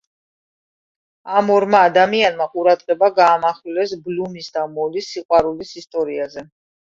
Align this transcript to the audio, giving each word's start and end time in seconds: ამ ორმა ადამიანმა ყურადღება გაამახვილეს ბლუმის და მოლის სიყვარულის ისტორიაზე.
ამ 1.41 1.51
ორმა 1.55 1.81
ადამიანმა 1.89 2.47
ყურადღება 2.55 3.09
გაამახვილეს 3.19 3.93
ბლუმის 4.09 4.49
და 4.57 4.65
მოლის 4.79 5.13
სიყვარულის 5.13 5.77
ისტორიაზე. 5.83 6.47